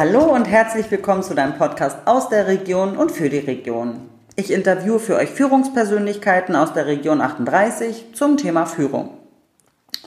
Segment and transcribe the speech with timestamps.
[0.00, 4.08] Hallo und herzlich willkommen zu deinem Podcast aus der Region und für die Region.
[4.34, 9.10] Ich interviewe für euch Führungspersönlichkeiten aus der Region 38 zum Thema Führung.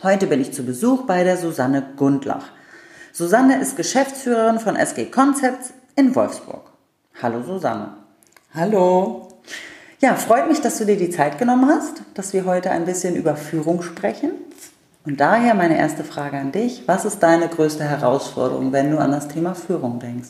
[0.01, 2.47] Heute bin ich zu Besuch bei der Susanne Gundlach.
[3.11, 6.71] Susanne ist Geschäftsführerin von SG Concepts in Wolfsburg.
[7.21, 7.89] Hallo Susanne.
[8.55, 9.27] Hallo.
[9.99, 13.15] Ja, freut mich, dass du dir die Zeit genommen hast, dass wir heute ein bisschen
[13.15, 14.31] über Führung sprechen.
[15.05, 16.83] Und daher meine erste Frage an dich.
[16.87, 20.29] Was ist deine größte Herausforderung, wenn du an das Thema Führung denkst?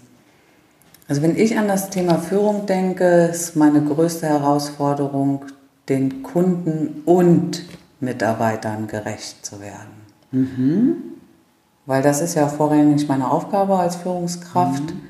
[1.07, 5.45] Also wenn ich an das Thema Führung denke, ist meine größte Herausforderung,
[5.89, 7.63] den Kunden und
[7.99, 10.03] Mitarbeitern gerecht zu werden.
[10.31, 10.95] Mhm.
[11.85, 15.01] Weil das ist ja vorrangig meine Aufgabe als Führungskraft, mhm.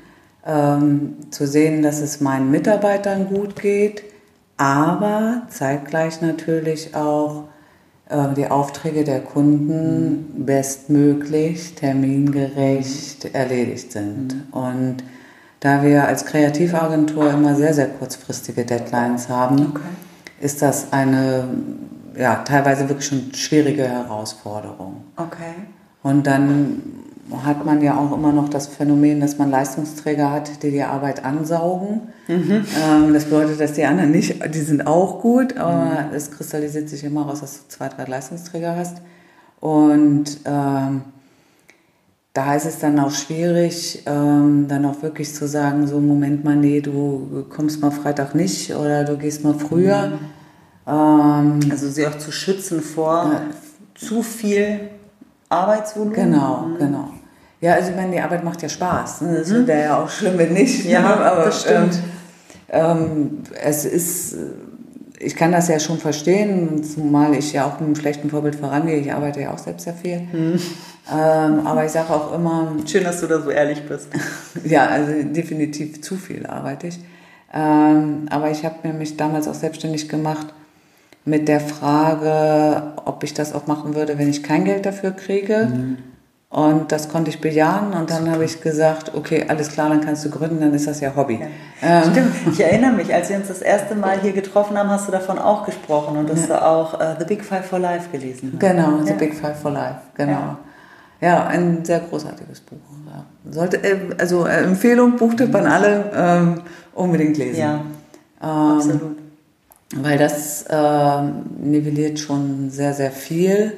[0.44, 4.02] ähm, zu sehen, dass es meinen Mitarbeitern gut geht,
[4.56, 7.44] aber zeitgleich natürlich auch
[8.36, 14.34] die Aufträge der Kunden bestmöglich, termingerecht erledigt sind.
[14.34, 14.52] Mhm.
[14.52, 14.96] Und
[15.60, 19.80] da wir als Kreativagentur immer sehr, sehr kurzfristige Deadlines haben, okay.
[20.40, 21.48] ist das eine
[22.16, 25.04] ja, teilweise wirklich schon schwierige Herausforderung.
[25.16, 25.54] Okay.
[26.02, 26.82] Und dann
[27.42, 31.24] hat man ja auch immer noch das Phänomen, dass man Leistungsträger hat, die die Arbeit
[31.24, 32.02] ansaugen.
[32.28, 32.64] Mhm.
[32.82, 36.14] Ähm, das bedeutet, dass die anderen nicht, die sind auch gut, aber mhm.
[36.14, 38.98] es kristallisiert sich immer raus, dass du zwei, drei Leistungsträger hast.
[39.60, 41.02] Und ähm,
[42.34, 46.56] da ist es dann auch schwierig, ähm, dann auch wirklich zu sagen, so Moment mal,
[46.56, 50.08] nee, du kommst mal Freitag nicht oder du gehst mal früher.
[50.08, 50.18] Mhm.
[50.86, 53.40] Ähm, also sie auch zu schützen vor ja.
[53.94, 54.90] zu viel
[55.48, 56.14] Arbeitsvolumen.
[56.14, 56.78] Genau, mhm.
[56.78, 57.08] genau.
[57.64, 59.22] Ja, also ich meine, die Arbeit macht ja Spaß.
[59.22, 59.38] Ne?
[59.38, 59.66] Das mhm.
[59.66, 60.84] wäre ja auch schlimm, wenn nicht.
[60.84, 61.24] Ja, ne?
[61.24, 61.98] aber das stimmt.
[62.68, 64.36] Ähm, ähm, es ist,
[65.18, 68.98] ich kann das ja schon verstehen, zumal ich ja auch mit einem schlechten Vorbild vorangehe.
[68.98, 70.20] Ich arbeite ja auch selbst sehr viel.
[70.30, 70.60] Mhm.
[71.10, 72.76] Ähm, aber ich sage auch immer.
[72.84, 74.08] Schön, dass du da so ehrlich bist.
[74.66, 77.00] ja, also definitiv zu viel arbeite ich.
[77.54, 80.48] Ähm, aber ich habe mich damals auch selbstständig gemacht
[81.24, 85.70] mit der Frage, ob ich das auch machen würde, wenn ich kein Geld dafür kriege.
[85.72, 85.96] Mhm.
[86.54, 90.24] Und das konnte ich bejahen und dann habe ich gesagt, okay, alles klar, dann kannst
[90.24, 91.40] du gründen, dann ist das ja Hobby.
[91.40, 91.46] Ja.
[91.82, 92.12] Ähm.
[92.12, 95.12] Stimmt, ich erinnere mich, als wir uns das erste Mal hier getroffen haben, hast du
[95.12, 96.54] davon auch gesprochen und dass ja.
[96.54, 98.60] du auch uh, The Big Five for Life gelesen hast.
[98.60, 99.16] Genau, The ja.
[99.16, 100.56] Big Five for Life, genau.
[101.20, 102.78] Ja, ein sehr großartiges Buch.
[103.50, 106.60] Sollte, äh, also äh, Empfehlung, Buchtipp an alle, ähm,
[106.94, 107.58] unbedingt lesen.
[107.58, 107.80] Ja,
[108.42, 109.16] ähm, absolut
[109.96, 111.22] weil das äh,
[111.60, 113.72] nivelliert schon sehr, sehr viel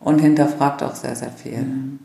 [0.00, 1.58] und hinterfragt auch sehr, sehr viel.
[1.58, 1.98] Mhm.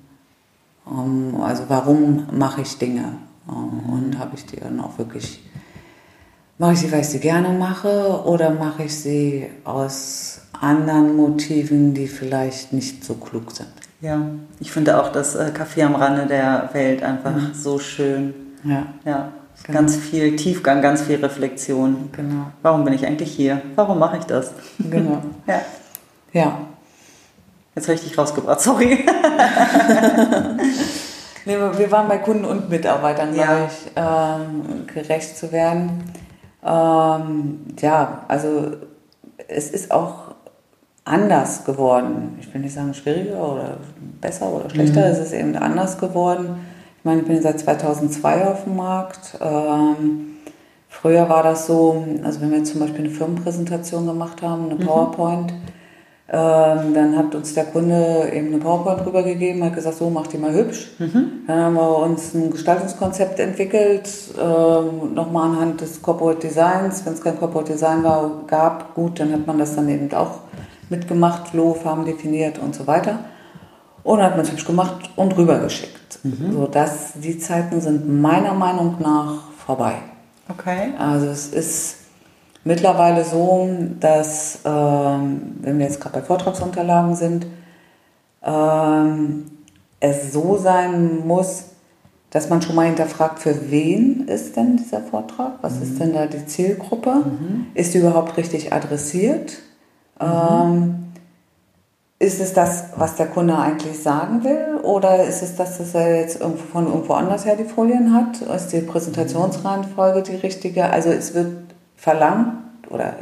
[0.86, 3.18] Um, also warum mache ich Dinge?
[3.48, 3.94] Mhm.
[3.94, 5.44] Und habe ich die dann auch wirklich,
[6.58, 11.94] mache ich sie, weil ich sie gerne mache oder mache ich sie aus anderen Motiven,
[11.94, 13.70] die vielleicht nicht so klug sind?
[14.02, 14.22] Ja,
[14.60, 17.54] ich finde auch das äh, Café am Rande der Welt einfach mhm.
[17.54, 18.34] so schön.
[18.64, 18.86] Ja.
[19.06, 19.32] ja.
[19.66, 19.80] Genau.
[19.80, 22.10] Ganz viel Tiefgang, ganz viel Reflexion.
[22.12, 22.48] Genau.
[22.62, 23.62] Warum bin ich eigentlich hier?
[23.76, 24.52] Warum mache ich das?
[24.78, 25.22] Genau.
[25.48, 25.62] ja.
[26.34, 26.60] Ja.
[27.76, 29.06] Jetzt habe ich dich rausgebracht, sorry.
[31.46, 33.46] nee, wir waren bei Kunden und Mitarbeitern, ja.
[33.46, 36.04] glaube ich, ähm, gerecht zu werden.
[36.64, 38.72] Ähm, ja, also
[39.48, 40.36] es ist auch
[41.06, 42.38] anders geworden.
[42.40, 43.78] Ich will nicht sagen schwieriger oder
[44.22, 45.08] besser oder schlechter, mhm.
[45.12, 46.60] es ist eben anders geworden
[47.04, 49.38] ich meine, ich bin seit 2002 auf dem Markt.
[49.42, 50.38] Ähm,
[50.88, 54.86] früher war das so, also wenn wir zum Beispiel eine Firmenpräsentation gemacht haben, eine mhm.
[54.86, 55.58] PowerPoint, mhm.
[56.30, 60.38] Ähm, dann hat uns der Kunde eben eine PowerPoint rübergegeben, hat gesagt, so mach die
[60.38, 60.92] mal hübsch.
[60.98, 61.44] Mhm.
[61.48, 67.06] Dann haben wir uns ein Gestaltungskonzept entwickelt, ähm, nochmal anhand des Corporate Designs.
[67.06, 70.40] Wenn es kein Corporate Design war, gab, gut, dann hat man das dann eben auch
[70.90, 73.20] mitgemacht, Logo, Farben definiert und so weiter.
[74.04, 76.20] Und hat man es hübsch gemacht und rübergeschickt.
[76.24, 76.54] Mhm.
[76.54, 79.96] So, das, die Zeiten sind meiner Meinung nach vorbei.
[80.50, 80.94] Okay.
[80.98, 81.98] Also es ist
[82.64, 83.70] mittlerweile so,
[84.00, 87.46] dass, ähm, wenn wir jetzt gerade bei Vortragsunterlagen sind,
[88.44, 89.46] ähm,
[90.00, 91.66] es so sein muss,
[92.30, 95.54] dass man schon mal hinterfragt, für wen ist denn dieser Vortrag?
[95.62, 95.84] Was mhm.
[95.84, 97.14] ist denn da die Zielgruppe?
[97.14, 97.68] Mhm.
[97.74, 99.60] Ist die überhaupt richtig adressiert?
[100.20, 100.28] Mhm.
[100.28, 100.96] Ähm,
[102.20, 104.80] ist es das, was der Kunde eigentlich sagen will?
[104.82, 108.42] Oder ist es das, dass er jetzt irgendwo von irgendwo anders her die Folien hat?
[108.42, 110.86] Ist die Präsentationsreihenfolge die richtige?
[110.90, 111.52] Also es wird
[111.98, 113.16] verlangt, oder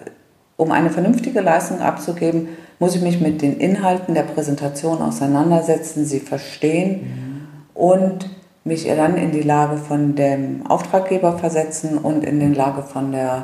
[0.58, 2.50] um eine vernünftige Leistung abzugeben,
[2.80, 7.48] muss ich mich mit den Inhalten der Präsentation auseinandersetzen, sie verstehen mhm.
[7.74, 8.30] und
[8.64, 13.44] mich dann in die Lage von dem Auftraggeber versetzen und in die Lage von der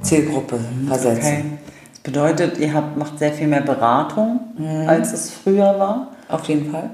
[0.00, 1.26] Zielgruppe versetzen.
[1.26, 1.44] Okay.
[2.04, 4.88] Bedeutet, ihr habt, macht sehr viel mehr Beratung, mhm.
[4.88, 6.08] als es früher war.
[6.28, 6.90] Auf jeden Fall.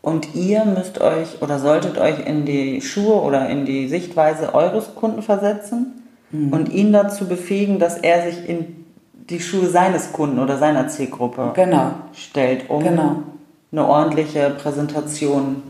[0.00, 4.94] Und ihr müsst euch oder solltet euch in die Schuhe oder in die Sichtweise eures
[4.94, 5.97] Kunden versetzen
[6.30, 6.52] mhm.
[6.52, 8.84] und ihn dazu befähigen, dass er sich in
[9.28, 11.92] die Schuhe seines Kunden oder seiner Zielgruppe genau.
[12.14, 13.22] stellt, um genau.
[13.70, 15.62] eine ordentliche Präsentation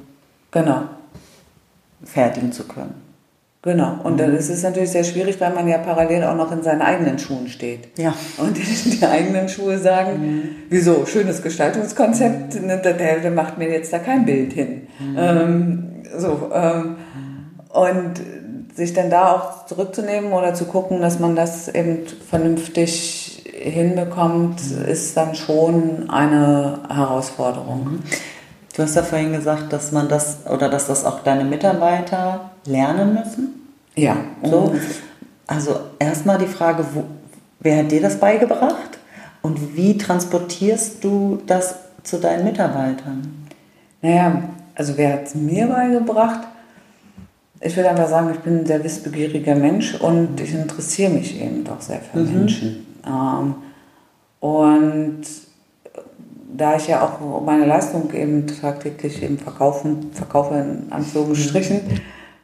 [0.51, 0.83] genau.
[2.05, 3.09] fertigen zu können.
[3.63, 3.99] Genau.
[4.05, 4.19] Und mhm.
[4.19, 7.19] dann ist es natürlich sehr schwierig, weil man ja parallel auch noch in seinen eigenen
[7.19, 7.89] Schuhen steht.
[7.99, 8.15] Ja.
[8.39, 10.43] Und die, eigenen Schuhe sagen, mhm.
[10.69, 12.67] wieso, schönes Gestaltungskonzept, mhm.
[12.67, 14.87] ne, der, der macht mir jetzt da kein Bild hin.
[15.01, 15.17] Mhm.
[15.19, 15.85] Ähm,
[16.17, 16.97] so, ähm,
[17.71, 18.21] und
[18.79, 24.85] sich dann da auch zurückzunehmen oder zu gucken, dass man das eben vernünftig hinbekommt, mhm.
[24.85, 27.85] ist dann schon eine Herausforderung.
[27.85, 28.03] Mhm.
[28.77, 33.15] Du hast ja vorhin gesagt, dass man das oder dass das auch deine Mitarbeiter lernen
[33.15, 33.69] müssen.
[33.97, 34.17] Ja.
[34.45, 34.73] So.
[35.49, 37.03] Also erstmal die Frage, wo,
[37.59, 38.99] wer hat dir das beigebracht
[39.43, 43.49] und wie transportierst du das zu deinen Mitarbeitern?
[44.03, 44.41] Naja,
[44.77, 46.47] also wer hat es mir beigebracht?
[47.61, 51.65] Ich würde einfach sagen, ich bin ein sehr wissbegieriger Mensch und ich interessiere mich eben
[51.65, 52.39] doch sehr für mhm.
[52.39, 52.87] Menschen.
[53.05, 53.55] Ähm,
[54.41, 55.23] und
[56.57, 61.81] da ich ja auch meine Leistung eben tagtäglich eben verkaufen, verkaufe in Anführungsstrichen,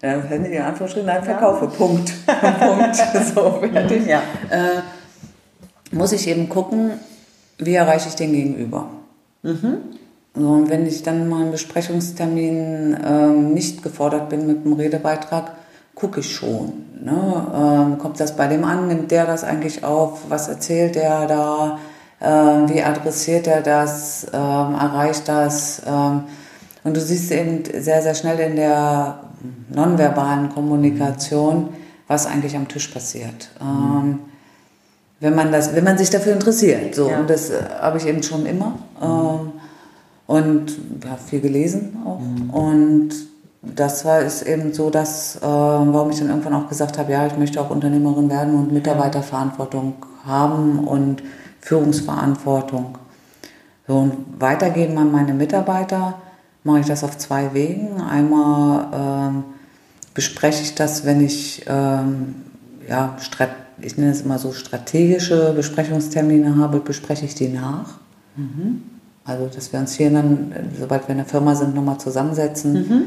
[0.02, 1.70] äh, in Anführungsstrichen, nein, verkaufe, ja.
[1.70, 2.12] Punkt.
[2.60, 2.96] Punkt,
[3.34, 4.06] so fertig.
[4.06, 4.22] Ja.
[4.50, 4.82] Äh,
[5.92, 6.92] muss ich eben gucken,
[7.58, 8.88] wie erreiche ich den Gegenüber.
[9.42, 9.78] Mhm.
[10.36, 15.52] So, und wenn ich dann mal einen Besprechungstermin ähm, nicht gefordert bin mit einem Redebeitrag,
[15.94, 16.72] gucke ich schon.
[17.00, 17.46] Ne?
[17.54, 18.88] Ähm, kommt das bei dem an?
[18.88, 20.22] Nimmt der das eigentlich auf?
[20.28, 21.78] Was erzählt der da?
[22.20, 25.82] Ähm, wie adressiert er das, ähm, erreicht das.
[25.86, 26.24] Ähm,
[26.82, 29.20] und du siehst eben sehr, sehr schnell in der
[29.74, 31.68] nonverbalen Kommunikation,
[32.08, 33.50] was eigentlich am Tisch passiert.
[33.60, 34.20] Mhm.
[35.20, 36.94] wenn, man das, wenn man sich dafür interessiert.
[36.94, 37.08] So.
[37.08, 37.20] Ja.
[37.20, 38.78] Und das äh, habe ich eben schon immer.
[39.00, 39.52] Mhm.
[40.26, 40.72] Und
[41.04, 42.20] ja, viel gelesen auch.
[42.20, 42.50] Mhm.
[42.50, 43.10] Und
[43.62, 47.26] das war ist eben so, dass, äh, warum ich dann irgendwann auch gesagt habe, ja,
[47.26, 49.94] ich möchte auch Unternehmerin werden und Mitarbeiterverantwortung
[50.24, 51.22] haben und
[51.60, 52.98] Führungsverantwortung.
[53.86, 56.14] So, und weitergeben an meine Mitarbeiter
[56.62, 58.00] mache ich das auf zwei Wegen.
[58.00, 59.44] Einmal ähm,
[60.14, 62.34] bespreche ich das, wenn ich, ähm,
[62.88, 63.16] ja,
[63.80, 67.98] ich nenne es immer so strategische Besprechungstermine habe, bespreche ich die nach.
[68.36, 68.93] Mhm.
[69.24, 73.02] Also, dass wir uns hier dann, sobald wir in der Firma sind, nochmal zusammensetzen, mhm.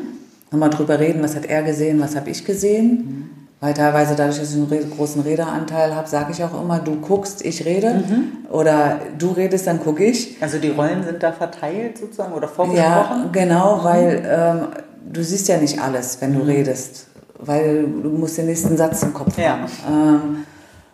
[0.51, 2.89] nochmal drüber reden, was hat er gesehen, was habe ich gesehen.
[2.89, 3.29] Mhm.
[3.59, 7.43] Weil teilweise dadurch, dass ich einen großen Redeanteil habe, sage ich auch immer, du guckst,
[7.43, 8.03] ich rede.
[8.07, 8.51] Mhm.
[8.51, 10.37] Oder du redest, dann gucke ich.
[10.41, 12.83] Also die Rollen sind da verteilt sozusagen oder vorgesprochen?
[12.83, 13.83] Ja, genau, mhm.
[13.83, 14.67] weil ähm,
[15.11, 16.49] du siehst ja nicht alles, wenn du mhm.
[16.49, 17.07] redest.
[17.39, 19.57] Weil du musst den nächsten Satz im Kopf ja.
[19.57, 20.43] haben.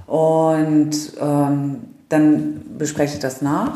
[0.08, 0.92] Ähm, und
[1.22, 1.76] ähm,
[2.08, 3.76] dann bespreche ich das nach.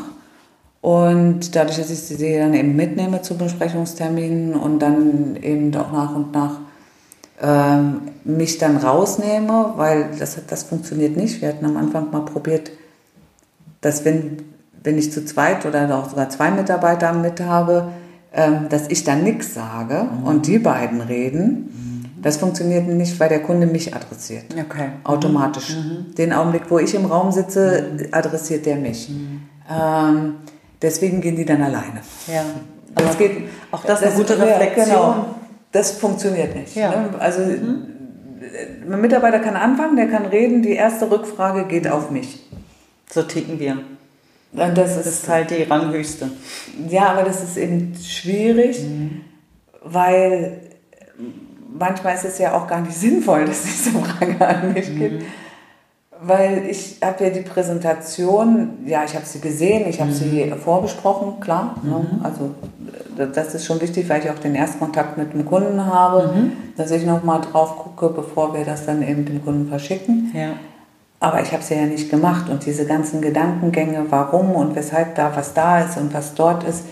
[0.88, 6.16] Und dadurch, dass ich sie dann eben mitnehme zu Besprechungsterminen und dann eben auch nach
[6.16, 6.60] und nach
[7.42, 11.42] ähm, mich dann rausnehme, weil das, das funktioniert nicht.
[11.42, 12.70] Wir hatten am Anfang mal probiert,
[13.82, 14.38] dass wenn,
[14.82, 17.88] wenn ich zu zweit oder auch sogar zwei Mitarbeiter mit habe,
[18.32, 20.26] ähm, dass ich dann nichts sage mhm.
[20.26, 21.68] und die beiden reden.
[22.14, 22.22] Mhm.
[22.22, 24.44] Das funktioniert nicht, weil der Kunde mich adressiert.
[24.58, 24.88] Okay.
[25.04, 25.76] Automatisch.
[25.76, 25.82] Mhm.
[25.82, 26.14] mhm.
[26.14, 28.06] Den Augenblick, wo ich im Raum sitze, mhm.
[28.10, 29.10] adressiert der mich.
[29.10, 29.42] Mhm.
[29.70, 30.34] Ähm,
[30.82, 32.02] deswegen gehen die dann alleine.
[32.26, 32.44] Ja.
[32.94, 34.86] Aber es geht, auch das, das eine gute Reflexion.
[34.86, 35.26] Genau
[35.72, 36.74] das funktioniert nicht.
[36.74, 36.90] Ja.
[36.90, 37.10] Ne?
[37.18, 37.86] Also mhm.
[38.90, 42.46] ein Mitarbeiter kann anfangen, der kann reden, die erste Rückfrage geht auf mich.
[43.10, 43.78] So ticken wir.
[44.52, 46.30] Und das, das ist, halt die ranghöchste.
[46.88, 49.22] Ja, aber das ist eben schwierig, mhm.
[49.82, 50.60] weil
[51.70, 54.98] manchmal ist es ja auch gar nicht sinnvoll, dass diese Frage an mich mhm.
[54.98, 55.24] gibt.
[56.20, 60.14] Weil ich habe ja die Präsentation, ja, ich habe sie gesehen, ich habe mhm.
[60.14, 61.76] sie vorbesprochen, klar.
[61.82, 62.06] Ne?
[62.10, 62.24] Mhm.
[62.24, 62.54] Also
[63.32, 66.52] das ist schon wichtig, weil ich auch den Erstkontakt mit dem Kunden habe, mhm.
[66.76, 70.32] dass ich nochmal drauf gucke, bevor wir das dann eben dem Kunden verschicken.
[70.34, 70.50] Ja.
[71.20, 75.34] Aber ich habe es ja nicht gemacht und diese ganzen Gedankengänge, warum und weshalb da
[75.34, 76.84] was da ist und was dort ist,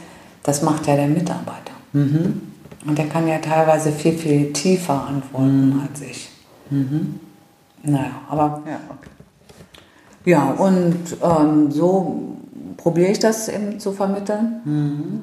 [0.42, 1.72] das macht ja der Mitarbeiter.
[1.92, 2.42] Mhm.
[2.86, 5.82] Und der kann ja teilweise viel, viel tiefer antworten mhm.
[5.88, 6.30] als ich.
[6.70, 7.20] Mhm.
[7.82, 9.10] Naja, aber ja, okay.
[10.26, 12.20] Ja, und ähm, so
[12.76, 14.60] probiere ich das eben zu vermitteln.
[14.64, 15.22] Mhm.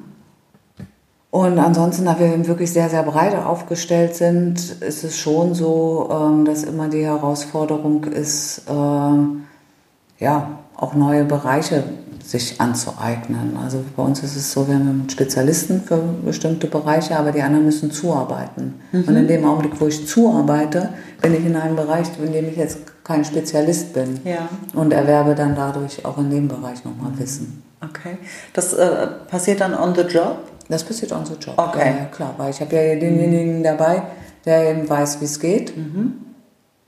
[1.29, 6.45] Und ansonsten, da wir wirklich sehr, sehr breit aufgestellt sind, ist es schon so, ähm,
[6.45, 11.83] dass immer die Herausforderung ist, äh, ja, auch neue Bereiche
[12.23, 13.57] sich anzueignen.
[13.61, 17.65] Also bei uns ist es so, wir haben Spezialisten für bestimmte Bereiche, aber die anderen
[17.65, 18.75] müssen zuarbeiten.
[18.91, 19.03] Mhm.
[19.05, 20.89] Und in dem Augenblick, wo ich zuarbeite,
[21.21, 24.47] bin ich in einem Bereich, in dem ich jetzt kein Spezialist bin ja.
[24.73, 27.63] und erwerbe dann dadurch auch in dem Bereich nochmal Wissen.
[27.81, 28.17] Okay.
[28.53, 30.37] Das äh, passiert dann on the job?
[30.69, 31.55] Das passiert on the job.
[31.57, 31.93] Okay.
[31.99, 34.03] Ja, klar, weil ich habe ja denjenigen dabei,
[34.45, 35.75] der eben weiß, wie es geht.
[35.75, 36.13] Mhm.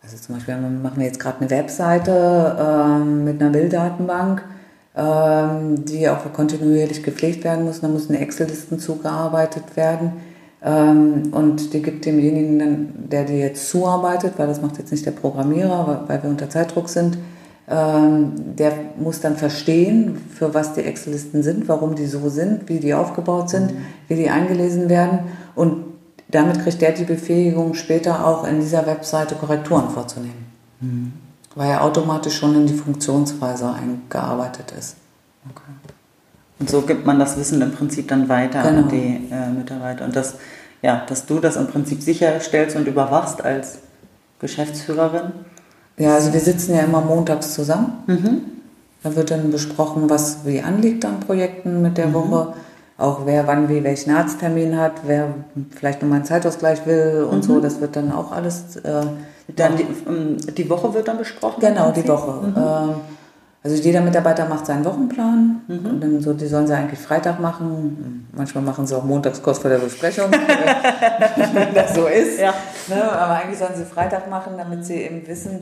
[0.01, 4.43] Also zum Beispiel machen wir jetzt gerade eine Webseite ähm, mit einer Bilddatenbank,
[4.95, 7.81] ähm, die auch kontinuierlich gepflegt werden muss.
[7.81, 10.13] Da müssen Excel-Listen zugearbeitet werden.
[10.65, 15.05] Ähm, und die gibt demjenigen, dann, der die jetzt zuarbeitet, weil das macht jetzt nicht
[15.05, 17.19] der Programmierer, weil, wir unter Zeitdruck sind,
[17.69, 22.79] ähm, der muss dann verstehen, für was die Excel-Listen sind, warum die so sind, wie
[22.79, 23.73] die aufgebaut sind,
[24.07, 25.19] wie die eingelesen werden.
[25.53, 25.85] Und
[26.29, 31.13] damit kriegt der die Befähigung, später auch in dieser Webseite Korrekturen vorzunehmen.
[31.53, 34.97] Weil er automatisch schon in die Funktionsweise eingearbeitet ist.
[36.59, 38.83] Und so gibt man das Wissen im Prinzip dann weiter Genau.
[38.83, 40.05] an die äh, Mitarbeiter.
[40.05, 40.35] Und das,
[40.81, 43.79] ja, dass du das im Prinzip sicherstellst und überwachst als
[44.39, 45.31] Geschäftsführerin.
[45.97, 48.03] Ja, also wir sitzen ja immer montags zusammen.
[49.03, 52.53] Da wird dann besprochen, was wie anliegt an Projekten mit der Woche.
[52.97, 55.33] Auch wer wann wie welchen Arzttermin hat, wer
[55.71, 57.59] vielleicht nochmal einen Zeitausgleich will und so.
[57.59, 58.77] Das wird dann auch alles.
[58.77, 59.03] Äh,
[59.55, 61.59] Dann die, ähm, die Woche wird dann besprochen?
[61.59, 62.07] Genau, die?
[62.07, 62.53] Woche.
[62.55, 62.95] Ähm,
[63.65, 68.27] Also jeder Mitarbeiter macht seinen Wochenplan und dann so, die sollen sie eigentlich Freitag machen.
[68.31, 70.29] Manchmal machen sie auch montags kurz vor der Besprechung,
[71.53, 72.39] wenn das so ist.
[72.39, 72.53] Ja.
[72.87, 73.01] Ne?
[73.11, 75.61] Aber eigentlich sollen sie Freitag machen, damit sie eben wissen,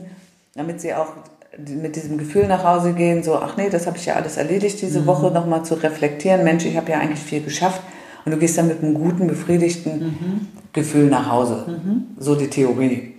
[0.54, 1.14] damit sie auch
[1.56, 4.82] mit diesem Gefühl nach Hause gehen, so, ach nee, das habe ich ja alles erledigt
[4.82, 7.80] diese Woche, nochmal zu reflektieren, Mensch, ich habe ja eigentlich viel geschafft.
[8.26, 11.80] Und du gehst dann mit einem guten, befriedigten Gefühl nach Hause.
[12.18, 13.14] So die Theorie.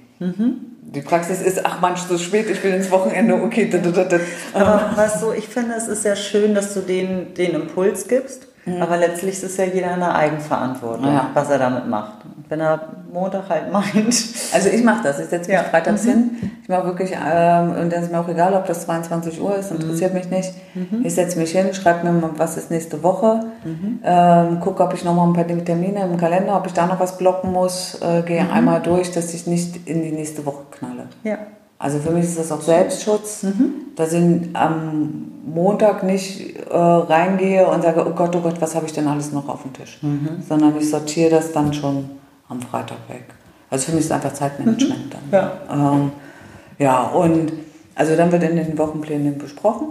[0.87, 3.69] Die Praxis ist, ach manch so spät, ich will ins Wochenende, okay.
[3.69, 4.19] da, da, da, da.
[4.53, 8.47] Aber was so, ich finde, es ist ja schön, dass du den, den Impuls gibst,
[8.79, 11.29] aber letztlich ist es ja jeder in der Eigenverantwortung, Ja.
[11.33, 12.19] was er damit macht.
[12.49, 12.79] Wenn er
[13.11, 13.95] Montag halt meint,
[14.53, 15.19] Also ich mache das.
[15.19, 15.63] Ich setze mich Ja.
[15.63, 16.31] freitags hin.
[16.63, 19.71] Ich mache wirklich, ähm, und dann ist mir auch egal, ob das 22 Uhr ist,
[19.71, 20.53] interessiert mich nicht.
[21.03, 23.41] Ich setze mich hin, schreibe mir mal, was ist nächste Woche,
[24.03, 26.99] ähm, gucke, ob ich noch mal ein paar Termine im Kalender, ob ich da noch
[26.99, 31.03] was blocken muss, äh, gehe einmal durch, dass ich nicht in die nächste Woche knalle.
[31.23, 31.37] ja.
[31.77, 33.45] Also für mich ist das auch Selbstschutz,
[33.97, 34.23] dass ich
[34.53, 39.07] am Montag nicht äh, reingehe und sage, oh Gott, oh Gott, was habe ich denn
[39.09, 39.99] alles noch auf dem Tisch?
[40.47, 42.09] Sondern ich sortiere das dann schon
[42.49, 43.25] am Freitag weg.
[43.69, 45.23] Also für mich ist es einfach Zeitmanagement dann.
[45.31, 45.51] Ja.
[45.71, 46.11] Ähm,
[46.77, 47.51] ja, und
[47.95, 49.87] also dann wird in den Wochenplänen besprochen.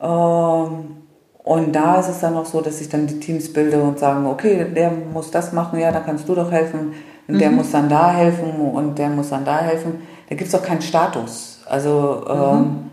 [0.00, 0.96] Ähm,
[1.44, 4.26] und da ist es dann auch so, dass ich dann die Teams bilde und sagen,
[4.26, 6.94] okay, der muss das machen, ja, da kannst du doch helfen.
[7.26, 10.02] Und der muss dann da helfen und der muss dann da helfen.
[10.28, 11.60] Da gibt es auch keinen Status.
[11.66, 12.90] Also ähm,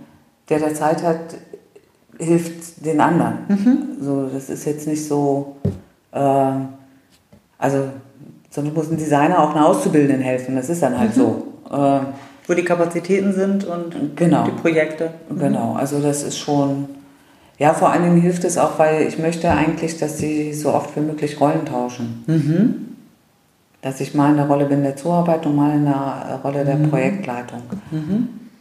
[0.47, 1.19] der, der Zeit hat,
[2.17, 3.97] hilft den anderen.
[3.99, 5.57] So, das ist jetzt nicht so,
[6.13, 6.69] ähm,
[7.57, 7.89] also
[8.51, 10.55] sonst muss ein Designer auch einer Auszubildenden helfen.
[10.55, 11.47] Das ist dann halt so.
[11.73, 12.01] Ähm,
[12.47, 14.43] Wo die Kapazitäten sind und Genau.
[14.43, 15.09] die Projekte.
[15.35, 16.89] Genau, also das ist schon,
[17.57, 20.95] ja, vor allen Dingen hilft es auch, weil ich möchte eigentlich, dass sie so oft
[20.95, 22.23] wie möglich Rollen tauschen.
[23.81, 26.75] Dass ich mal in der Rolle bin der Zuarbeit und mal in der Rolle der
[26.75, 27.61] Projektleitung.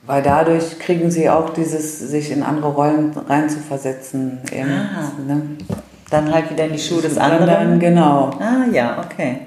[0.06, 4.38] Weil dadurch kriegen sie auch dieses, sich in andere Rollen reinzuversetzen.
[4.52, 5.12] Eben, Ah.
[5.26, 5.42] ne?
[6.10, 7.78] Dann halt wieder in die Schuhe des Dann, anderen.
[7.78, 8.30] genau.
[8.40, 9.40] Ah ja, okay.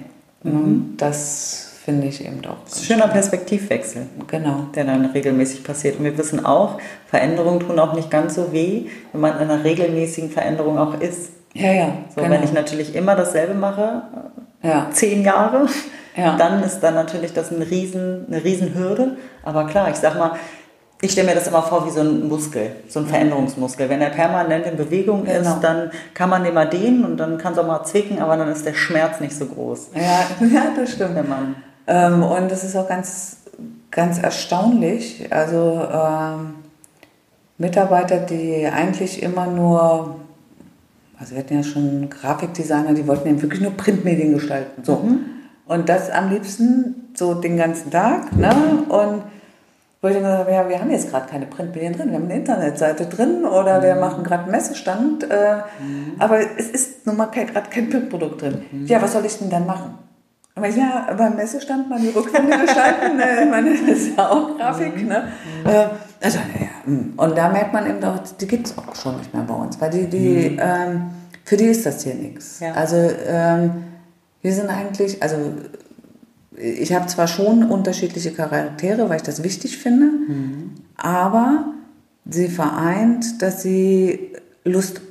[0.43, 2.57] Und Das finde ich eben auch.
[2.63, 4.07] Das ist ein schöner Perspektivwechsel.
[4.27, 4.67] Genau.
[4.73, 5.97] der dann regelmäßig passiert.
[5.99, 9.63] Und wir wissen auch, Veränderungen tun auch nicht ganz so weh, wenn man in einer
[9.63, 11.31] regelmäßigen Veränderung auch ist.
[11.53, 11.87] Ja, ja.
[12.15, 12.33] So, genau.
[12.33, 14.03] Wenn ich natürlich immer dasselbe mache,
[14.63, 14.87] ja.
[14.91, 15.67] zehn Jahre,
[16.15, 16.37] Ja.
[16.37, 19.17] dann ist dann natürlich das ein Riesen, eine Riesenhürde.
[19.43, 20.31] Aber klar, ich sag mal,
[21.03, 23.89] ich stelle mir das immer vor wie so ein Muskel, so ein Veränderungsmuskel.
[23.89, 25.59] Wenn er permanent in Bewegung ist, Genau.
[25.61, 28.47] dann kann man den mal dehnen und dann kann es auch mal zwicken, aber dann
[28.47, 29.89] ist der Schmerz nicht so groß.
[29.95, 30.01] Ja,
[30.47, 31.15] ja, das stimmt.
[31.15, 31.55] Wenn man
[31.87, 33.35] Ähm, und das ist auch ganz,
[33.91, 35.27] ganz erstaunlich.
[35.29, 36.55] Also ähm,
[37.57, 40.15] Mitarbeiter, die eigentlich immer nur,
[41.19, 44.83] also wir hatten ja schon Grafikdesigner, die wollten ja wirklich nur Printmedien gestalten.
[44.85, 45.03] So.
[45.67, 48.33] Und das am liebsten so den ganzen Tag.
[48.37, 48.53] Ne?
[48.87, 49.23] Und
[50.03, 52.25] wo ich dann gesagt habe, ja, wir haben jetzt gerade keine Printmedien drin, wir haben
[52.25, 55.61] eine Internetseite drin oder wir machen gerade einen Messestand, äh,
[56.19, 58.65] aber es ist nun mal gerade kein Printprodukt drin.
[58.85, 59.97] Ja, was soll ich denn dann machen?
[60.55, 65.07] Aber ja, beim Messestand mal die Rückwände gestalten, ich meine, das ist ja auch Grafik,
[65.07, 65.29] ne?
[65.65, 65.87] Äh,
[66.23, 67.13] Also, ja, mm.
[67.17, 69.79] und da merkt man eben auch, die gibt es auch schon nicht mehr bei uns,
[69.81, 71.09] weil die, die, ähm,
[71.43, 72.61] für die ist das hier nichts.
[72.61, 72.71] Ja.
[72.73, 72.95] Also,
[73.27, 73.83] ähm,
[74.41, 75.35] wir sind eigentlich, also,
[76.57, 80.05] ich habe zwar schon unterschiedliche Charaktere, weil ich das wichtig finde,
[80.97, 81.65] aber
[82.29, 84.31] sie vereint, dass sie
[84.63, 85.01] Lust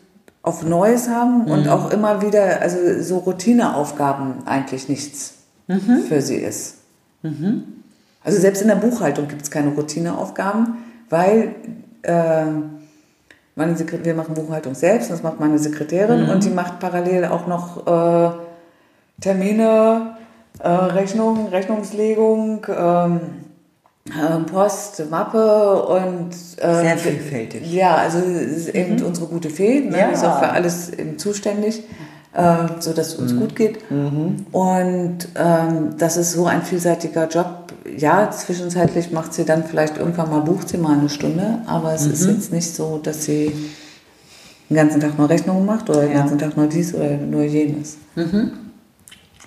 [0.43, 5.35] auf Neues haben und auch immer wieder, also so Routineaufgaben eigentlich nichts
[6.09, 6.79] für sie ist.
[8.25, 10.75] Also selbst in der Buchhaltung gibt es keine Routineaufgaben,
[11.11, 11.55] weil
[12.03, 12.45] äh,
[13.55, 16.29] meine Sekret wir machen Buchhaltung selbst, das macht meine Sekretärin Mhm.
[16.31, 18.31] und die macht parallel auch noch äh,
[19.21, 20.17] Termine,
[20.62, 23.21] äh, Rechnung, Rechnungslegung, ähm,
[24.09, 27.73] ähm, Post, Mappe und ähm, Sehr vielfältig.
[27.73, 29.99] Ja, also es ist eben unsere gute Fee, ne?
[29.99, 30.09] Ja.
[30.09, 31.83] ist auch für alles eben zuständig,
[32.35, 33.78] äh, so dass es uns gut geht.
[33.90, 37.73] Und ähm, das ist so ein vielseitiger Job.
[37.97, 42.07] Ja, zwischenzeitlich macht sie dann vielleicht irgendwann mal bucht sie mal eine Stunde, aber es
[42.07, 43.52] ist jetzt nicht so, dass sie
[44.71, 46.19] den ganzen Tag nur Rechnungen macht oder den Ja.
[46.21, 47.99] ganzen Tag nur dies oder nur jenes.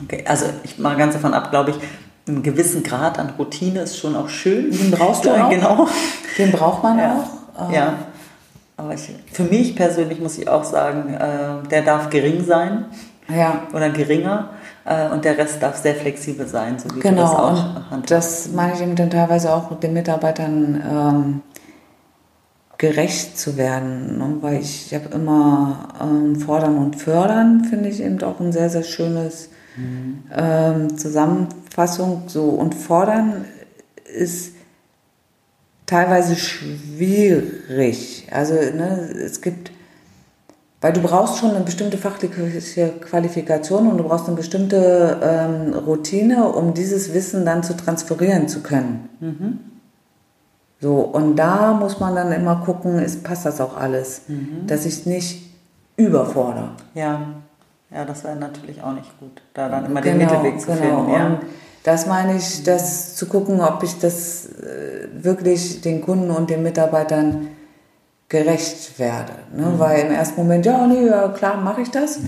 [0.04, 1.78] Okay, also ich mal ganz davon ab, glaube ich,
[2.28, 4.72] einen gewissen Grad an Routine ist schon auch schön.
[4.72, 5.50] Den brauchst du auch.
[5.50, 5.88] Genau.
[6.38, 7.24] Den braucht man Ja.
[7.58, 7.72] auch.
[7.72, 7.94] Ja.
[8.78, 12.86] Aber ich, für mich persönlich muss ich auch sagen, äh, der darf gering sein
[13.34, 13.62] ja.
[13.74, 14.50] oder geringer
[14.84, 17.76] äh, und der Rest darf sehr flexibel sein, so wie du das Genau, auch und
[17.92, 18.12] handhabst.
[18.12, 21.42] das meine ich eben dann teilweise auch den Mitarbeitern ähm,
[22.78, 24.38] gerecht zu werden, ne?
[24.42, 28.70] weil ich, ich habe immer ähm, Fordern und Fördern, finde ich eben auch ein sehr,
[28.70, 29.50] sehr schönes
[30.36, 32.24] ähm, Zusammenfassung.
[32.28, 33.46] So, und Fordern
[34.18, 34.54] ist
[35.86, 38.28] teilweise schwierig.
[38.32, 39.72] Also ne, es gibt,
[40.82, 46.46] weil du brauchst schon eine bestimmte fachliche Qualifikation und du brauchst eine bestimmte ähm, Routine,
[46.50, 49.10] um dieses Wissen dann zu transferieren zu können.
[50.82, 54.24] So, und da muss man dann immer gucken, ist, passt das auch alles,
[54.68, 55.52] dass ich nicht
[55.98, 56.72] überfordere.
[56.94, 57.28] ja.
[57.92, 60.80] Ja, das wäre natürlich auch nicht gut, da dann immer den Mittelweg zu genau.
[60.80, 61.12] finden.
[61.12, 61.26] Ja.
[61.28, 61.40] Und
[61.84, 66.64] das meine ich, das zu gucken, ob ich das äh, wirklich den Kunden und den
[66.64, 67.50] Mitarbeitern
[68.28, 69.34] gerecht werde.
[69.56, 69.68] Ne?
[69.68, 69.80] Mhm.
[69.80, 72.20] Weil im ersten Moment, ja, nee, ja, klar, mache ich das.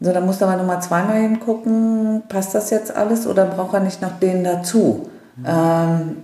[0.00, 4.02] So, dann muss aber nochmal zweimal hingucken, passt das jetzt alles oder braucht er nicht
[4.02, 5.08] noch den dazu?
[5.36, 5.44] Mhm.
[5.46, 6.16] Ähm,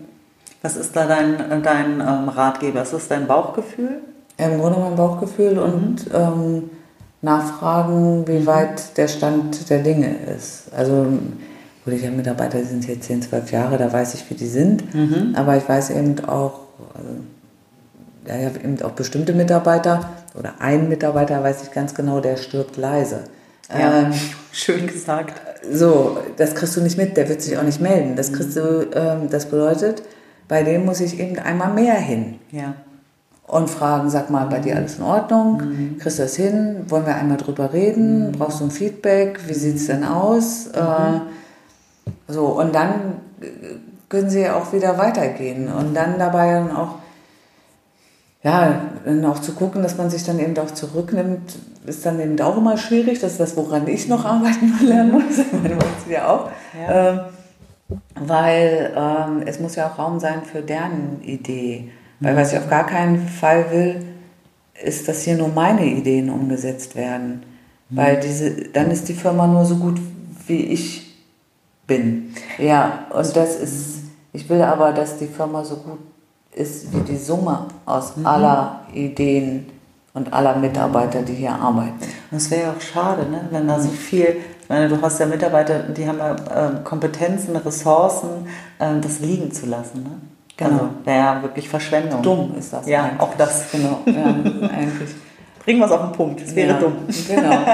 [0.62, 2.82] Was ist da dein, dein ähm, Ratgeber?
[2.82, 4.02] Ist das dein Bauchgefühl?
[4.36, 6.70] Im Grunde mein Bauchgefühl und ähm,
[7.22, 10.64] nachfragen, wie weit der Stand der Dinge ist.
[10.76, 11.06] Also,
[11.84, 14.46] gut, ich habe Mitarbeiter, die sind jetzt 10, 12 Jahre, da weiß ich, wie die
[14.46, 14.84] sind.
[15.34, 16.60] Aber ich weiß eben auch,
[16.94, 17.10] also,
[18.26, 22.36] ja, ich habe eben auch bestimmte Mitarbeiter oder ein Mitarbeiter weiß ich ganz genau, der
[22.36, 23.24] stirbt leise.
[23.70, 24.12] Ja, Ähm,
[24.52, 25.34] schön gesagt.
[25.72, 28.16] so, das kriegst du nicht mit, der wird sich auch nicht melden.
[28.16, 30.02] Das kriegst du, ähm, das bedeutet,
[30.46, 32.74] bei dem muss ich eben einmal mehr hin Ja.
[33.48, 35.62] Und fragen, sag mal, bei dir alles in Ordnung?
[35.98, 36.84] Kriegst du das hin?
[36.88, 38.32] Wollen wir einmal drüber reden?
[38.32, 39.40] Brauchst du ein Feedback?
[39.46, 40.66] Wie sieht es denn aus?
[40.68, 41.20] Äh,
[42.28, 43.46] so, und dann äh,
[44.10, 45.72] können sie auch wieder weitergehen.
[45.72, 46.96] Und dann dabei dann auch,
[48.42, 51.56] ja, dann auch zu gucken, dass man sich dann eben auch zurücknimmt,
[51.86, 53.18] ist dann eben auch immer schwierig.
[53.18, 55.38] Das ist das, woran ich noch arbeiten und lernen muss.
[55.38, 56.50] Macht sie ja auch.
[56.78, 57.10] Ja.
[57.10, 57.20] Ähm,
[58.14, 61.90] weil ähm, es muss ja auch Raum sein für deren Idee.
[62.20, 64.06] Weil was ich auf gar keinen Fall will,
[64.82, 67.42] ist, dass hier nur meine Ideen umgesetzt werden.
[67.90, 70.00] Weil diese, dann ist die Firma nur so gut,
[70.46, 71.16] wie ich
[71.86, 72.34] bin.
[72.58, 74.02] Ja, und das ist,
[74.32, 75.98] ich will aber, dass die Firma so gut
[76.54, 79.66] ist wie die Summe aus aller Ideen
[80.14, 81.98] und aller Mitarbeiter, die hier arbeiten.
[82.30, 83.48] Das wäre ja auch schade, ne?
[83.50, 87.54] wenn da so viel, ich meine, du hast ja Mitarbeiter, die haben ja ähm, Kompetenzen,
[87.56, 88.48] Ressourcen,
[88.80, 90.02] ähm, das liegen zu lassen.
[90.02, 90.10] Ne?
[90.58, 90.70] Genau.
[90.70, 92.20] Also wäre ja wirklich Verschwendung.
[92.20, 92.86] Dumm ist das.
[92.86, 93.20] Ja, eigentlich.
[93.20, 93.70] auch das.
[93.72, 94.24] Genau, ja,
[94.68, 95.10] eigentlich.
[95.64, 96.94] Bringen wir es auf den Punkt, es wäre ja, dumm.
[97.26, 97.56] Genau.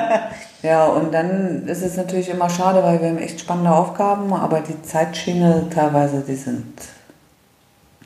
[0.63, 4.61] Ja, und dann ist es natürlich immer schade, weil wir haben echt spannende Aufgaben, aber
[4.61, 6.65] die Zeitschiene teilweise, die sind,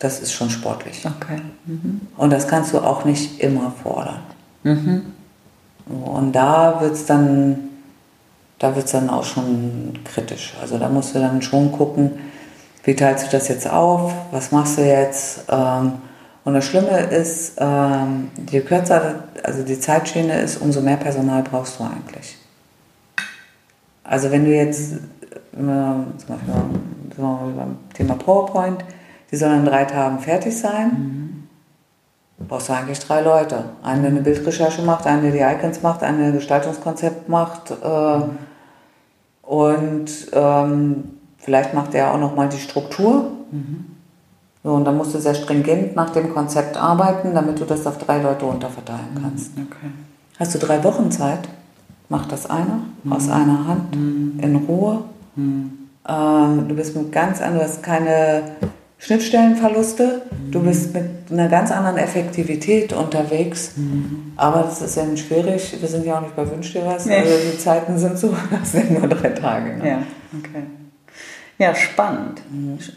[0.00, 1.06] das ist schon sportlich.
[1.06, 1.40] Okay.
[2.16, 4.18] Und das kannst du auch nicht immer fordern.
[4.64, 7.68] So, Und da wird es dann,
[8.58, 10.54] da wird's dann auch schon kritisch.
[10.60, 12.10] Also da musst du dann schon gucken,
[12.88, 15.44] wie teilst du das jetzt auf, was machst du jetzt?
[15.50, 15.92] Ähm,
[16.46, 21.78] und das Schlimme ist, ähm, je kürzer also die Zeitschiene ist, umso mehr Personal brauchst
[21.78, 22.38] du eigentlich.
[24.04, 24.98] Also wenn du jetzt, äh,
[25.52, 26.54] zum Beispiel
[27.18, 28.82] mal beim Thema PowerPoint,
[29.30, 31.46] die sollen in drei Tagen fertig sein,
[32.38, 33.64] brauchst du eigentlich drei Leute.
[33.82, 37.70] Einen, der eine Bildrecherche macht, einen, der die Icons macht, einen, der ein Gestaltungskonzept macht
[37.70, 38.22] äh,
[39.42, 41.17] und ähm,
[41.48, 43.30] vielleicht macht er auch nochmal die Struktur.
[44.62, 47.96] So, und dann musst du sehr stringent nach dem Konzept arbeiten, damit du das auf
[47.96, 49.52] drei Leute unterverteilen kannst.
[49.56, 49.90] Okay.
[50.38, 51.48] Hast du drei Wochen Zeit,
[52.10, 55.04] mach das einer aus einer Hand in Ruhe.
[55.38, 58.42] Ähm, du bist mit ganz hast keine
[58.98, 63.72] Schnittstellenverluste, du bist mit einer ganz anderen Effektivität unterwegs.
[64.36, 67.06] Aber das ist ja nicht schwierig, wir sind ja auch nicht bei Wünsch dir was,
[67.06, 67.16] Nee.
[67.20, 69.78] also die Zeiten sind so, das sind nur drei Tage.
[69.78, 69.88] Ne?
[69.88, 69.98] Ja,
[70.38, 70.64] okay.
[71.58, 72.42] Ja, spannend.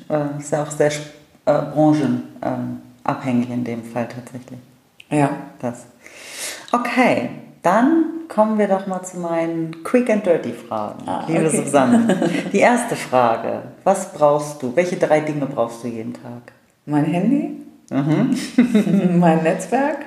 [0.10, 0.92] Äh, Ist ja auch sehr
[1.46, 4.60] äh, branchenabhängig in dem Fall tatsächlich.
[5.10, 5.30] Ja.
[5.60, 5.86] Das.
[6.72, 7.30] Okay,
[7.64, 11.04] dann kommen wir doch mal zu meinen Quick and Dirty Fragen.
[11.08, 11.64] Ah, Liebe okay.
[11.64, 13.64] Susanne, die erste Frage.
[13.84, 14.76] Was brauchst du?
[14.76, 16.54] Welche drei Dinge brauchst du jeden Tag?
[16.86, 17.58] Mein Handy,
[17.90, 18.38] Mhm.
[19.20, 19.98] mein Netzwerk,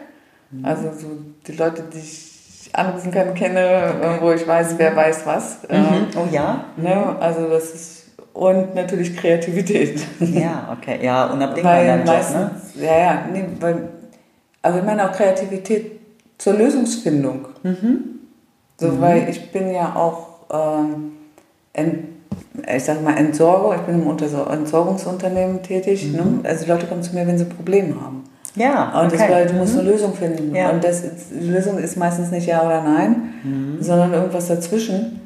[0.62, 1.06] also so
[1.46, 5.58] die Leute, die ich anrufen kann, kenne, wo ich weiß, wer weiß was.
[5.68, 6.06] Ähm, Mhm.
[6.16, 6.64] Oh ja?
[6.78, 7.14] ne?
[7.20, 8.03] Also das ist
[8.34, 10.04] und natürlich Kreativität.
[10.20, 10.98] Ja, okay.
[11.02, 12.84] Ja, unabdingbar in Weil deinem Job, meistens, ne?
[12.84, 13.88] ja, ja, nee, weil,
[14.60, 15.92] aber ich meine auch Kreativität
[16.36, 17.46] zur Lösungsfindung.
[17.62, 18.04] Mhm.
[18.78, 21.12] So, weil ich bin ja auch, ähm,
[21.72, 22.08] ent,
[22.74, 26.08] ich sag mal, Entsorger, ich bin im Entsorgungsunternehmen tätig.
[26.08, 26.12] Mhm.
[26.12, 26.40] Ne?
[26.42, 28.24] Also die Leute kommen zu mir, wenn sie Probleme haben.
[28.56, 29.32] Ja, Und das, okay.
[29.32, 30.54] weil du musst eine Lösung finden.
[30.54, 30.70] Ja.
[30.70, 33.34] Und das die Lösung ist meistens nicht Ja oder Nein,
[33.80, 35.20] sondern irgendwas dazwischen.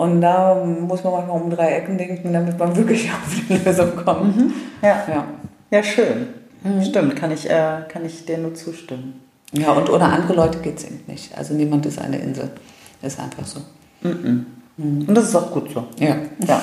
[0.00, 0.12] Mhm.
[0.12, 3.96] Und da muss man manchmal um drei Ecken denken, damit man wirklich auf die Lösung
[3.96, 4.52] kommt.
[4.82, 5.04] Ja.
[5.08, 5.24] Ja.
[5.70, 6.28] ja, schön.
[6.62, 6.84] Mhm.
[6.84, 9.20] Stimmt, kann ich, äh, kann ich dir nur zustimmen.
[9.52, 11.36] ja, und ohne andere Leute geht es eben nicht.
[11.36, 12.50] Also niemand ist eine Insel.
[13.02, 13.60] Ist einfach so.
[14.02, 14.46] Mhm.
[14.76, 15.86] Und das ist auch gut so.
[15.98, 16.16] Ja.
[16.46, 16.62] Ja.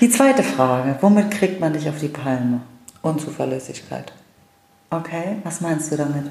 [0.00, 0.96] Die zweite Frage.
[1.00, 2.60] Womit kriegt man dich auf die Palme?
[3.02, 4.12] Unzuverlässigkeit.
[4.88, 6.24] Okay, was meinst du damit?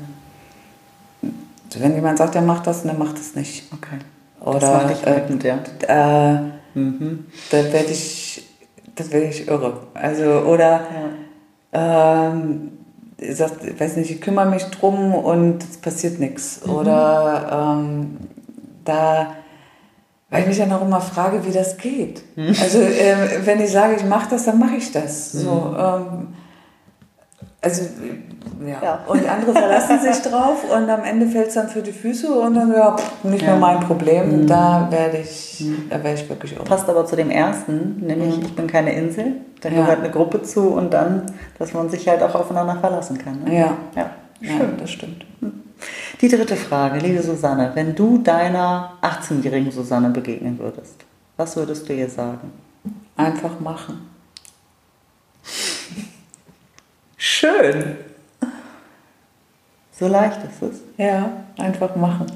[1.21, 3.71] Also wenn jemand sagt, er macht das, dann macht es nicht.
[3.71, 3.99] Okay.
[4.45, 5.60] Oder, das macht dich äh, wütend, ja.
[5.88, 6.39] Äh,
[6.75, 7.25] Mhm.
[7.51, 8.45] da werde ich,
[8.95, 9.79] das werde ich irre.
[9.93, 10.81] Also, oder
[11.71, 12.71] ähm,
[13.17, 16.62] sagt, ich weiß nicht, ich kümmere mich drum und es passiert nichts.
[16.65, 16.73] Mhm.
[16.73, 18.17] Oder ähm,
[18.84, 19.36] da,
[20.29, 22.23] weil ich mich dann auch immer frage, wie das geht.
[22.36, 22.55] Mhm.
[22.62, 25.31] Also ähm, wenn ich sage, ich mache das, dann mache ich das.
[25.31, 26.27] So, ähm,
[27.65, 27.82] also
[28.65, 28.78] ja.
[28.82, 28.99] Ja.
[29.08, 32.54] Und andere verlassen sich drauf und am Ende fällt es dann für die Füße und
[32.54, 33.49] dann, ja, pff, nicht Ja.
[33.49, 34.47] mehr mein Problem.
[34.47, 36.63] Da werde ich, da werde ich wirklich irre.
[36.63, 39.34] Passt aber zu dem ersten, nämlich ich bin keine Insel.
[39.62, 39.82] Da Ja.
[39.82, 41.23] gehört eine Gruppe zu und dann,
[41.60, 43.43] dass man sich halt auch aufeinander verlassen kann.
[43.43, 43.60] Ne?
[43.60, 43.78] Ja.
[43.95, 44.10] ja.
[44.41, 44.78] Ja, Schön.
[44.80, 45.25] das stimmt.
[46.21, 50.95] Die dritte Frage, liebe Susanne, wenn du deiner 18-jährigen Susanne begegnen würdest,
[51.38, 52.51] was würdest du ihr sagen?
[53.17, 54.10] Einfach machen.
[57.27, 57.95] Schön.
[59.91, 60.81] So leicht ist es.
[60.95, 62.27] Ja, einfach machen.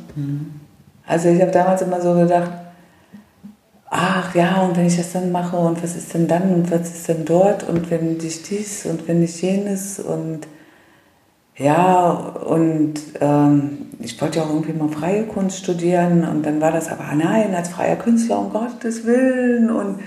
[1.06, 2.50] Also ich habe damals immer so gedacht,
[3.88, 6.90] ach ja, und wenn ich das dann mache und was ist denn dann und was
[6.90, 10.48] ist denn dort und wenn nicht dies und wenn nicht jenes und
[11.56, 16.72] ja, und ähm, ich wollte ja auch irgendwie mal freie Kunst studieren und dann war
[16.72, 20.00] das aber, nein, als freier Künstler, um Gottes Willen und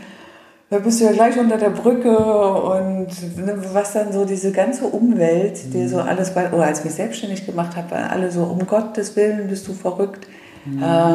[0.72, 4.86] da bist du ja gleich unter der Brücke und ne, was dann so diese ganze
[4.86, 8.66] Umwelt, die so alles, bei, oder als ich mich selbstständig gemacht habe, alle so, um
[8.66, 10.26] Gottes Willen bist du verrückt.
[10.66, 11.14] Äh,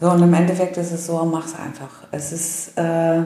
[0.00, 2.06] so, und im Endeffekt ist es so, mach's einfach.
[2.12, 3.22] Es ist, äh,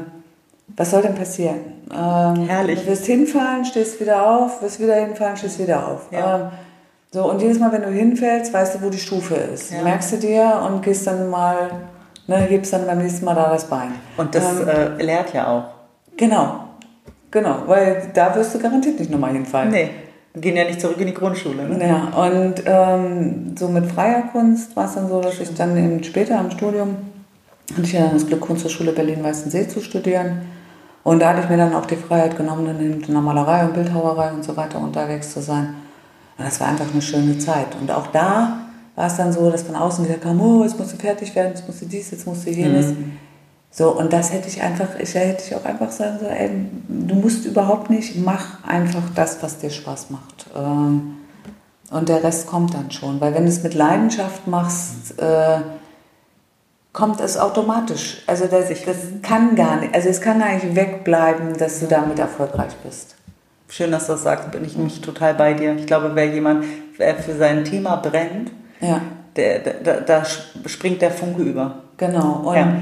[0.75, 1.61] was soll denn passieren?
[1.93, 2.81] Ähm, Herrlich.
[2.81, 6.11] Du wirst hinfallen, stehst wieder auf, wirst wieder hinfallen, stehst wieder auf.
[6.13, 6.37] Ja.
[6.37, 6.49] Ähm,
[7.13, 9.71] so, und jedes Mal, wenn du hinfällst, weißt du, wo die Stufe ist.
[9.71, 9.83] Ja.
[9.83, 11.73] Merkst du dir und gehst dann mal,
[12.27, 13.95] ne, hebst dann beim nächsten Mal da das Bein.
[14.17, 15.65] Und das Ähm, äh, lehrt ja auch.
[16.17, 16.61] Genau,
[17.31, 19.71] genau, weil da wirst du garantiert nicht nochmal hinfallen.
[19.71, 19.91] Nee,
[20.33, 21.65] wir gehen ja nicht zurück in die Grundschule.
[21.69, 21.87] Ne?
[21.87, 26.03] Ja, und ähm, so mit freier Kunst war es dann so, dass ich dann eben
[26.05, 26.97] später im Studium
[27.73, 30.43] hatte ich ja dann das Glück, Kunsthochschule Berlin-Weißensee zu studieren.
[31.03, 33.75] Und da hatte ich mir dann auch die Freiheit genommen, dann in der Malerei und
[33.75, 35.75] Bildhauerei und so weiter unterwegs zu sein.
[36.39, 37.69] Und das war einfach eine schöne Zeit.
[37.81, 38.59] Und auch da
[38.97, 41.53] war es dann so, dass von außen wieder kam, oh, jetzt musst du fertig werden,
[41.55, 42.87] jetzt musst du dies, jetzt musst du jenes.
[43.71, 46.51] So, und das hätte ich einfach, ich hätte ich auch einfach sagen sollen, ey,
[46.89, 50.47] du musst überhaupt nicht, mach einfach das, was dir Spaß macht.
[50.57, 51.19] Ähm,
[51.91, 53.21] Und der Rest kommt dann schon.
[53.21, 55.61] Weil wenn du es mit Leidenschaft machst, äh,
[56.93, 58.23] kommt es automatisch.
[58.27, 62.19] Also das, das kann gar nicht, also es kann gar nicht wegbleiben, dass du damit
[62.19, 63.15] erfolgreich bist.
[63.69, 65.77] Schön, dass du das sagst, bin ich mich total bei dir.
[65.77, 66.65] Ich glaube, wer jemand
[66.97, 69.01] wer für sein Thema brennt, Ja,
[69.37, 70.23] der, da, da
[70.67, 71.83] springt der Funke über.
[71.97, 72.43] genau.
[72.47, 72.73] Und Ja.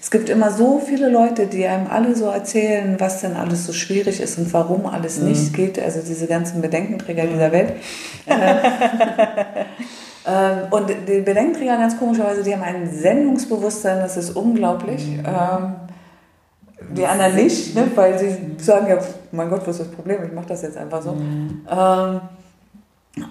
[0.00, 3.72] es gibt immer so viele Leute, die einem alle so erzählen, was denn alles so
[3.72, 5.78] schwierig ist und warum alles nicht geht.
[5.80, 7.74] Also diese ganzen Bedenkenträger dieser Welt.
[10.24, 15.04] Ähm, und die Bedenkenträger, ganz komischerweise, die haben ein Sendungsbewusstsein, das ist unglaublich.
[15.18, 15.74] Ähm,
[16.96, 17.90] die anderen nicht, ne?
[17.96, 18.98] weil sie sagen ja,
[19.32, 20.18] mein Gott, was ist das Problem?
[20.24, 21.16] Ich mache das jetzt einfach so.
[21.68, 22.20] Ähm,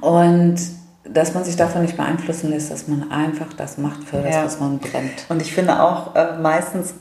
[0.01, 0.55] und
[1.03, 4.45] dass man sich davon nicht beeinflussen lässt, dass man einfach das macht für das, Ja.
[4.45, 5.25] was man brennt.
[5.29, 6.93] Und ich finde auch äh, meistens,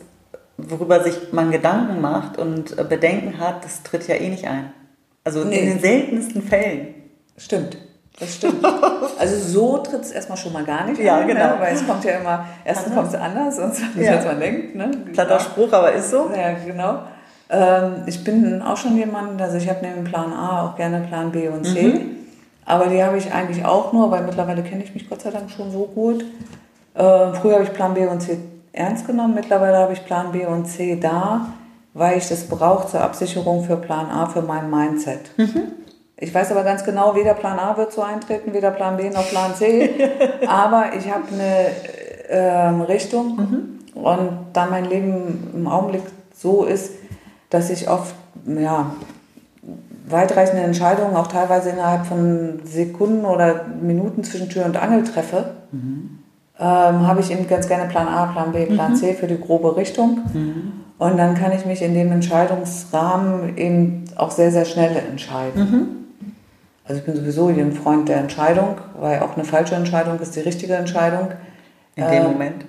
[0.57, 4.73] worüber sich man Gedanken macht und äh, Bedenken hat, das tritt ja eh nicht ein.
[5.25, 5.59] Also Nee.
[5.61, 6.95] in den seltensten Fällen.
[7.37, 7.77] Stimmt.
[8.19, 8.63] Das stimmt.
[9.19, 11.41] Also so tritt es erstmal schon mal gar nicht Ja, ein, genau.
[11.41, 11.55] ne?
[11.59, 14.13] weil es kommt ja immer, erstens kommt es anders und zweitens, Ja.
[14.17, 14.75] als man denkt.
[14.75, 14.91] Ne?
[15.15, 16.31] Platter Spruch, aber ist so.
[16.37, 17.01] Ja, genau.
[17.49, 21.33] Ähm, ich bin auch schon jemand, also ich habe neben Plan A auch gerne Plan
[21.33, 22.03] B und C.
[22.65, 25.51] Aber die habe ich eigentlich auch nur, weil mittlerweile kenne ich mich Gott sei Dank
[25.51, 26.25] schon so gut.
[26.95, 28.39] Äh, früher habe ich Plan B und C
[28.73, 31.49] ernst genommen, mittlerweile habe ich Plan B und C da,
[31.95, 35.37] weil ich das brauche zur Absicherung für Plan A, für mein Mindset.
[35.37, 35.73] Mhm.
[36.17, 39.29] Ich weiß aber ganz genau, weder Plan A wird so eintreten, weder Plan B noch
[39.29, 39.91] Plan C.
[40.47, 41.67] aber ich habe eine
[42.29, 44.03] ähm, Richtung mhm.
[44.03, 46.03] und da mein Leben im Augenblick
[46.35, 46.93] so ist,
[47.49, 48.15] dass ich oft
[48.47, 48.93] ja,
[50.11, 56.19] weitreichende Entscheidungen auch teilweise innerhalb von Sekunden oder Minuten zwischen Tür und Angel treffe, mhm.
[56.59, 58.97] ähm, habe ich eben ganz gerne Plan A, Plan B, Plan mhm.
[58.97, 60.21] C für die grobe Richtung.
[60.33, 60.73] Mhm.
[60.99, 65.63] Und dann kann ich mich in dem Entscheidungsrahmen eben auch sehr, sehr schnell entscheiden.
[65.63, 65.87] Mhm.
[66.85, 70.41] Also ich bin sowieso ein Freund der Entscheidung, weil auch eine falsche Entscheidung ist die
[70.41, 71.29] richtige Entscheidung.
[71.95, 72.65] In dem ähm, Moment?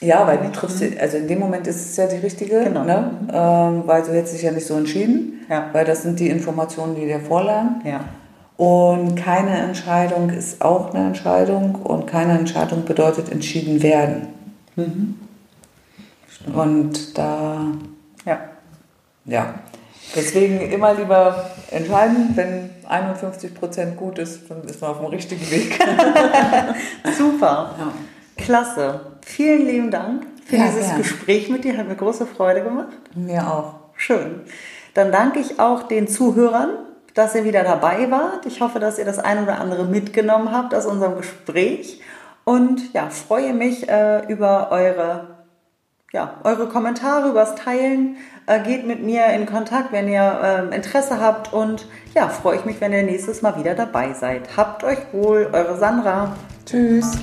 [0.00, 0.96] Ja, weil du triffst, mhm.
[0.98, 2.84] also in dem Moment ist es ja die richtige, genau.
[2.84, 3.10] ne?
[3.32, 5.66] Ähm, weil du hättest dich ja nicht so entschieden, ja.
[5.72, 7.82] weil das sind die Informationen, die dir vorlagen.
[7.84, 8.00] Ja.
[8.56, 14.28] Und keine Entscheidung ist auch eine Entscheidung und keine Entscheidung bedeutet entschieden werden.
[14.76, 15.14] Mhm.
[16.54, 17.58] Und da,
[18.24, 18.38] ja.
[19.26, 19.54] ja.
[20.16, 25.48] Deswegen immer lieber entscheiden, wenn 51 Prozent gut ist, dann ist man auf dem richtigen
[25.50, 25.78] Weg.
[27.16, 27.74] Super.
[27.78, 27.92] Ja.
[28.36, 29.00] Klasse.
[29.22, 30.98] Vielen lieben Dank für ja, dieses gern.
[30.98, 31.76] Gespräch mit dir.
[31.76, 32.98] Hat mir große Freude gemacht.
[33.14, 33.74] Mir auch.
[33.96, 34.42] Schön.
[34.94, 36.70] Dann danke ich auch den Zuhörern,
[37.14, 38.46] dass ihr wieder dabei wart.
[38.46, 42.00] Ich hoffe, dass ihr das ein oder andere mitgenommen habt aus unserem Gespräch.
[42.44, 45.36] Und ja, freue mich äh, über eure,
[46.12, 48.16] ja, eure Kommentare, übers Teilen.
[48.46, 51.52] Äh, geht mit mir in Kontakt, wenn ihr äh, Interesse habt.
[51.52, 54.56] Und ja, freue ich mich, wenn ihr nächstes Mal wieder dabei seid.
[54.56, 56.34] Habt euch wohl, eure Sandra.
[56.66, 57.18] Tschüss.